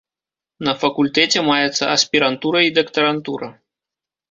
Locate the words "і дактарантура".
2.71-3.53